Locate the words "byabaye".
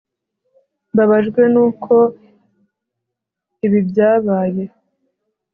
3.89-4.63